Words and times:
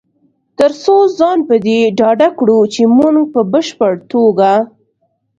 تر 0.57 0.71
څو 0.83 0.95
ځان 1.17 1.39
په 1.49 1.55
دې 1.65 1.79
ډاډه 1.99 2.29
کړو 2.39 2.59
چې 2.73 2.81
مونږ 2.97 3.17
په 3.33 3.41
بشپړ 3.51 3.93
توګه 4.11 4.51